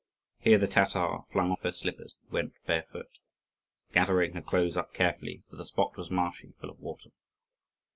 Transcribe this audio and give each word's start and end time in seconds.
Here 0.39 0.57
the 0.57 0.65
Tatar 0.65 1.19
flung 1.31 1.51
off 1.51 1.61
her 1.61 1.71
slippers 1.71 2.15
and 2.23 2.31
went 2.33 2.53
barefoot, 2.65 3.19
gathering 3.93 4.33
her 4.33 4.41
clothes 4.41 4.75
up 4.75 4.95
carefully, 4.95 5.43
for 5.47 5.57
the 5.57 5.63
spot 5.63 5.95
was 5.95 6.09
marshy 6.09 6.47
and 6.47 6.55
full 6.57 6.71
of 6.71 6.79
water. 6.79 7.11